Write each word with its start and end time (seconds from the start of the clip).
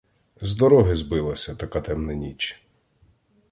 З 0.41 0.55
дороги 0.55 0.95
збилася, 0.95 1.55
така 1.55 1.81
темна 1.81 2.13
ніч. 2.13 2.65